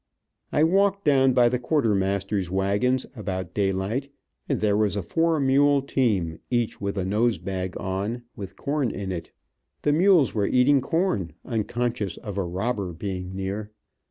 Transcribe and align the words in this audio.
I 0.51 0.63
walked 0.63 1.05
down 1.05 1.33
by 1.33 1.47
the 1.47 1.59
quartermaster's 1.59 2.49
wagons, 2.49 3.05
about 3.15 3.53
daylight, 3.53 4.09
and 4.49 4.59
there 4.59 4.75
was 4.75 4.95
a 4.95 5.03
four 5.03 5.39
mule 5.39 5.83
team, 5.83 6.39
each 6.49 6.81
with 6.81 6.97
a 6.97 7.05
nose 7.05 7.37
bag 7.37 7.77
on, 7.79 8.23
with 8.35 8.55
corn 8.57 8.89
in 8.89 9.11
it. 9.11 9.31
The 9.83 9.93
mules 9.93 10.33
were 10.33 10.47
eating 10.47 10.81
corn, 10.81 11.33
unconscious 11.45 12.17
of 12.17 12.39
a 12.39 12.43
robber 12.43 12.93
being 12.93 13.35
near. 13.35 13.69